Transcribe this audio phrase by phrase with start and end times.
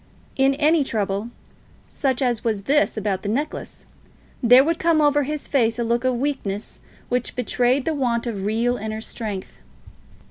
[0.35, 1.29] In any trouble,
[1.87, 3.85] such as was this about the necklace,
[4.41, 8.43] there would come over his face a look of weakness which betrayed the want of
[8.43, 9.57] real inner strength.